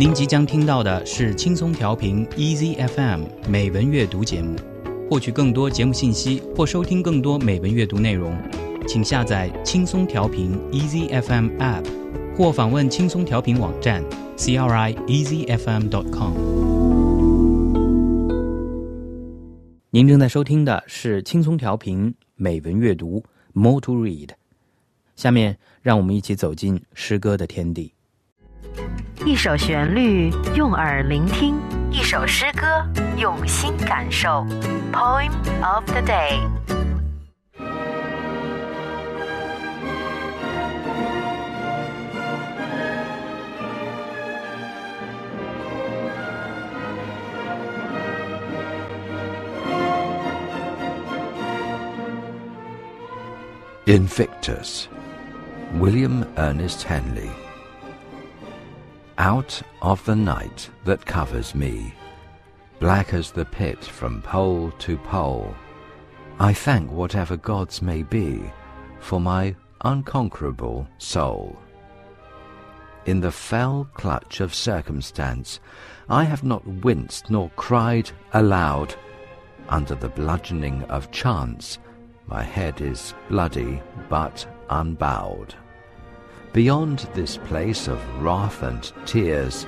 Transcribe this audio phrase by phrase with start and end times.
[0.00, 4.56] 您即将听到的是轻松调频 Easy FM 美文阅读节目。
[5.10, 8.34] 获取更多节目信息或收听更多美文阅读内容，
[8.88, 11.84] 请下载轻松调频 Easy FM App，
[12.34, 14.02] 或访问轻松调频网站
[14.38, 16.32] crieasyfm.com。
[19.90, 23.22] 您正在收听的是轻松调频美文阅读
[23.52, 24.30] More to Read。
[25.14, 27.92] 下面让我们一起走进诗歌的天地。
[29.24, 31.54] 一首旋律，用耳聆听；
[31.90, 34.46] 一首诗歌，用心感受。
[34.92, 35.30] Poem
[35.62, 36.40] of the day。
[53.86, 54.86] Invictus,
[55.80, 57.49] William Ernest Henley.
[59.20, 61.92] Out of the night that covers me,
[62.78, 65.54] black as the pit from pole to pole,
[66.38, 68.42] I thank whatever gods may be
[68.98, 71.58] for my unconquerable soul.
[73.04, 75.60] In the fell clutch of circumstance,
[76.08, 78.94] I have not winced nor cried aloud.
[79.68, 81.78] Under the bludgeoning of chance,
[82.26, 85.54] my head is bloody but unbowed.
[86.52, 89.66] Beyond this place of wrath and tears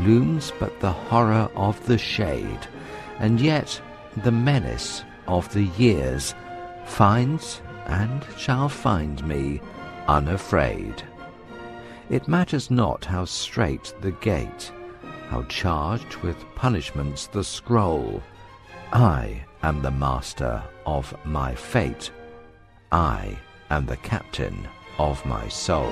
[0.00, 2.66] looms but the horror of the shade,
[3.18, 3.80] and yet
[4.24, 6.34] the menace of the years
[6.86, 9.60] finds and shall find me
[10.08, 11.02] unafraid.
[12.08, 14.72] It matters not how strait the gate,
[15.28, 18.22] how charged with punishments the scroll.
[18.92, 22.10] I am the master of my fate.
[22.90, 23.36] I
[23.70, 25.90] am the captain of my soul.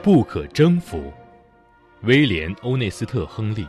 [0.00, 1.12] 不可征服，
[2.00, 3.66] 威廉·欧内斯特·亨利。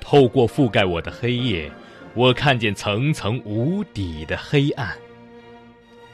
[0.00, 1.70] 透过覆盖我的黑夜，
[2.14, 4.96] 我看见层层无底的黑暗。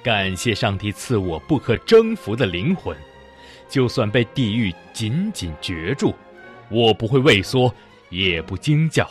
[0.04, 2.94] 感谢上帝赐我不可征服的灵魂，
[3.70, 6.14] 就算被地狱紧紧攫住，
[6.68, 7.74] 我不会畏缩，
[8.10, 9.10] 也不惊叫。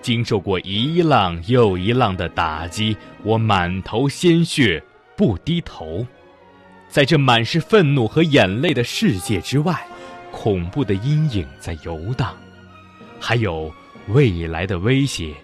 [0.00, 4.80] 经受过一浪又一浪的打击，我满头鲜血，
[5.16, 6.06] 不低头。
[6.88, 9.84] 在这满是愤怒和眼泪的世界之外，
[10.30, 12.36] 恐怖的阴影在游荡，
[13.18, 13.74] 还有
[14.06, 15.34] 未来的威胁，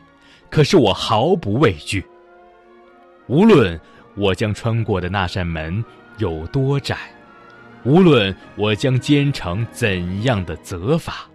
[0.48, 2.06] 可是我毫不畏惧。
[3.26, 3.76] 无论。
[4.16, 5.84] 我将穿过的那扇门
[6.18, 6.96] 有多窄？
[7.84, 11.28] 无论我将兼程怎样的责罚，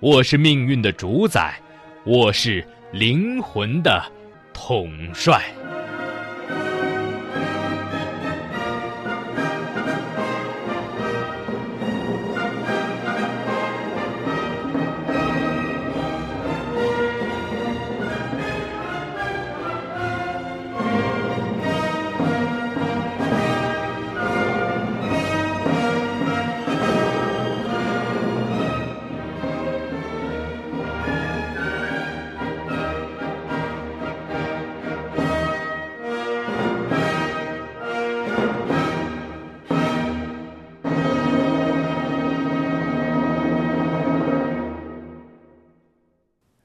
[0.00, 1.60] 我是命运的主宰，
[2.04, 4.02] 我是灵魂的
[4.52, 5.44] 统帅。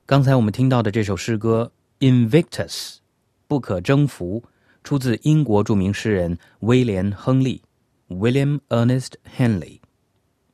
[0.07, 1.73] 刚才我们听到的这首诗歌《
[2.07, 2.97] Invictus》，
[3.47, 4.43] 不可征服，
[4.83, 7.63] 出自英国着名诗人威廉·亨利
[8.09, 9.81] （William Ernest Henley）。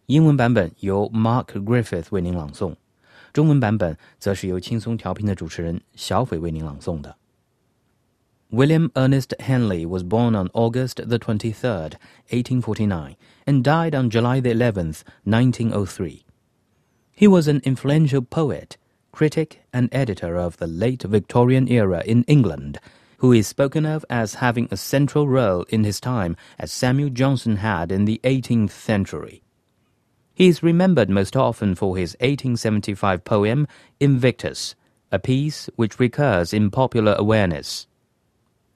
[0.07, 2.77] 英文版本由 Mark Griffith 为您朗诵，
[3.33, 7.17] 中文版本则是由轻松调频的主持人小斐为您朗诵的。
[8.53, 11.95] William Ernest Henley was born on August the 23rd,
[12.31, 16.25] 1849, and died on July the 11th, 1903.
[17.17, 18.77] He was an influential poet
[19.12, 22.80] critic and editor of the late Victorian era in England,
[23.18, 27.58] who is spoken of as having a central role in his time as Samuel Johnson
[27.58, 29.44] had in the 18th century.
[30.34, 33.68] He is remembered most often for his 1875 poem
[34.00, 34.76] Invictus,
[35.12, 37.86] a piece which recurs in popular awareness.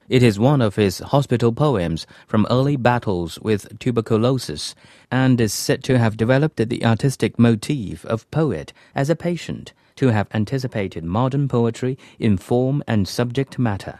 [0.08, 4.76] It is one of his hospital poems from early battles with tuberculosis
[5.10, 10.09] and is said to have developed the artistic motif of poet as a patient to
[10.09, 13.99] have anticipated modern poetry in form and subject matter.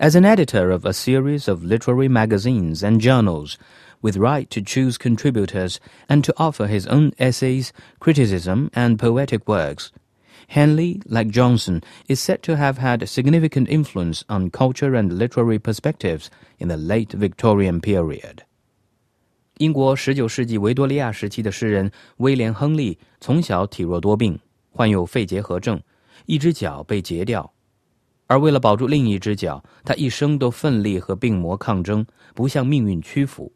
[0.00, 3.58] As an editor of a series of literary magazines and journals,
[4.00, 9.90] with right to choose contributors and to offer his own essays, criticism, and poetic works.
[10.48, 16.30] Henley, like Johnson, is said to have had significant influence on culture and literary perspectives
[16.58, 18.44] in the late Victorian period.
[19.58, 24.38] 英国十九世纪维多利亚时期的诗人威廉·亨利从小体弱多病，
[24.73, 25.81] 患有肺结核症，
[26.25, 27.49] 一只脚被截掉。
[28.27, 33.51] 而为了保住另一只脚，他一生都奋力和病魔抗争，不向命运屈服。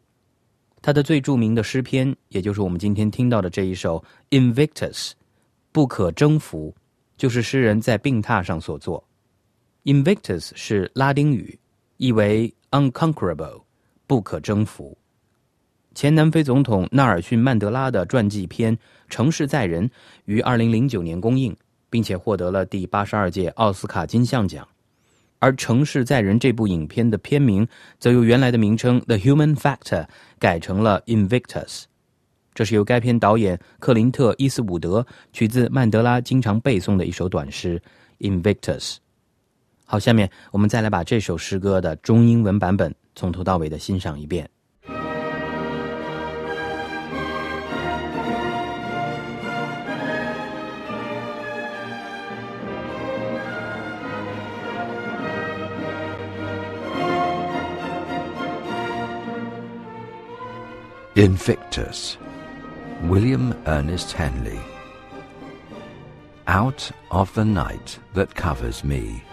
[0.80, 4.02] 他的最著名的诗篇，也就是我们今天听到的这一首
[4.38, 5.10] 《Invictus》，
[5.72, 6.72] 不可征服，
[7.16, 9.02] 就是诗人在病榻上所作。
[9.84, 11.58] Invictus 是拉丁语，
[11.96, 13.62] 意为 unconquerable，
[14.06, 14.96] 不可征服。
[15.98, 18.76] 前南非总统纳尔逊·曼德拉的传记片
[19.08, 19.88] 《城市在人》
[20.26, 21.56] 于二零零九年公映，
[21.90, 24.64] 并且获得了第八十二届奥斯卡金像奖。
[25.40, 27.66] 而《城市在人》这部影片的片名
[27.98, 30.04] 则由原来的名称《The Human Factor》
[30.38, 31.64] 改成了《Invictus》。
[32.54, 37.82] 这是由该片导演克林特·伊斯伍德取自曼德拉经常背诵的一首短诗
[38.24, 38.78] 《Invictus》。
[39.84, 44.48] 好，下面我们再来把这首诗歌的中英文版本从头到尾的欣赏一遍。
[61.18, 62.16] Invictus,
[63.02, 64.60] William Ernest Henley.
[66.46, 69.24] Out of the night that covers me,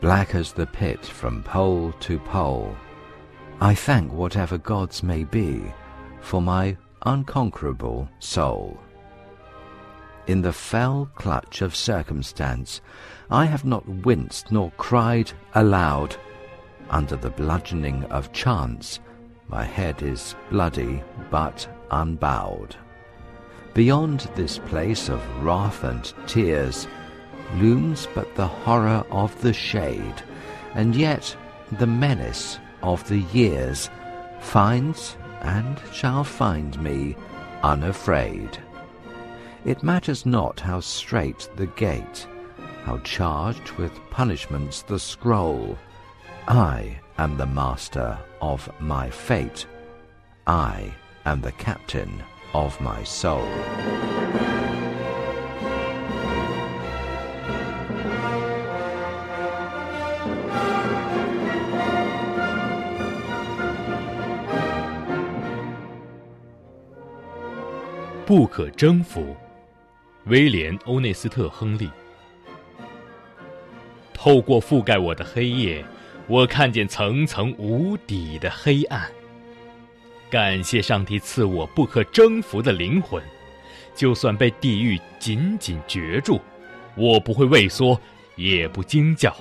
[0.00, 2.76] black as the pit from pole to pole,
[3.60, 5.60] I thank whatever gods may be
[6.20, 8.78] for my unconquerable soul.
[10.28, 12.82] In the fell clutch of circumstance,
[13.32, 16.14] I have not winced nor cried aloud.
[16.88, 19.00] Under the bludgeoning of chance,
[19.50, 22.76] my head is bloody but unbowed.
[23.74, 26.86] Beyond this place of wrath and tears
[27.56, 30.22] looms but the horror of the shade,
[30.74, 31.36] and yet
[31.78, 33.90] the menace of the years
[34.40, 37.16] finds and shall find me
[37.62, 38.58] unafraid.
[39.64, 42.26] It matters not how strait the gate,
[42.84, 45.76] how charged with punishments the scroll.
[46.48, 49.65] I am the master of my fate.
[50.45, 50.91] I
[51.25, 52.09] am the captain
[52.53, 53.45] of my soul.
[68.25, 69.35] 不可征服，
[70.25, 71.91] 威廉·欧内斯特·亨利。
[74.11, 75.85] 透过覆盖我的黑夜，
[76.30, 79.10] 我看见层层无底的黑暗。
[80.30, 83.20] 感谢上帝赐我不可征服的灵魂，
[83.96, 86.40] 就算被地狱紧紧攫住，
[86.94, 88.00] 我不会畏缩，
[88.36, 89.36] 也不惊叫。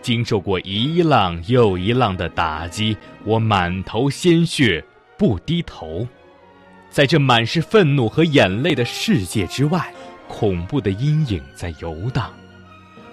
[0.00, 4.82] 经受过一浪又一浪的打击，我满头鲜血
[5.18, 6.06] 不低头。
[6.88, 9.92] 在这满是愤怒和眼泪的世界之外，
[10.28, 12.32] 恐怖的阴影在游荡，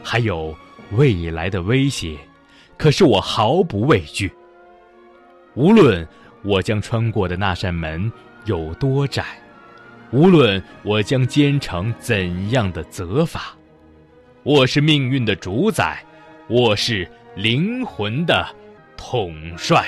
[0.03, 0.55] 还有
[0.91, 2.15] 未来的威胁。
[2.77, 4.31] 可是我毫不畏惧。
[5.55, 6.07] 无论
[6.43, 8.11] 我将穿过的那扇门
[8.45, 9.25] 有多窄，
[10.11, 13.55] 无论我将兼成怎样的责罚，
[14.43, 16.01] 我是命运的主宰，
[16.47, 18.47] 我是灵魂的
[18.95, 19.87] 统帅。